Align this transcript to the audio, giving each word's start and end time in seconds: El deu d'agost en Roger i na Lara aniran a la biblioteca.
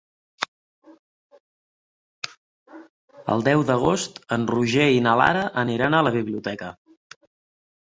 El 3.35 3.47
deu 3.49 3.63
d'agost 3.69 4.19
en 4.39 4.49
Roger 4.55 4.91
i 4.97 5.05
na 5.09 5.15
Lara 5.23 5.47
aniran 5.67 6.01
a 6.01 6.03
la 6.09 6.17
biblioteca. 6.19 6.75